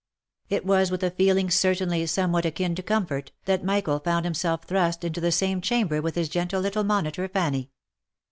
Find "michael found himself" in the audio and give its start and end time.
3.63-4.63